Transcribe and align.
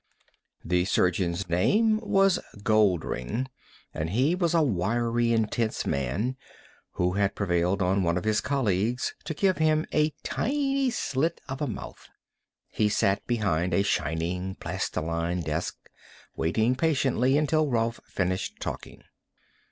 The 0.65 0.85
surgeon's 0.85 1.47
name 1.47 1.99
was 2.01 2.39
Goldring, 2.63 3.47
and 3.93 4.09
he 4.09 4.33
was 4.33 4.55
a 4.55 4.63
wiry, 4.63 5.31
intense 5.31 5.85
man 5.85 6.37
who 6.93 7.11
had 7.13 7.35
prevailed 7.35 7.83
on 7.83 8.01
one 8.01 8.17
of 8.17 8.23
his 8.23 8.41
colleagues 8.41 9.13
to 9.25 9.35
give 9.35 9.59
him 9.59 9.85
a 9.93 10.09
tiny 10.23 10.89
slit 10.89 11.39
of 11.47 11.61
a 11.61 11.67
mouth. 11.67 12.09
He 12.69 12.89
sat 12.89 13.27
behind 13.27 13.75
a 13.75 13.83
shining 13.83 14.55
plastiline 14.55 15.41
desk, 15.41 15.77
waiting 16.35 16.75
patiently 16.75 17.37
until 17.37 17.69
Rolf 17.69 17.99
finished 18.07 18.59
talking. 18.59 19.03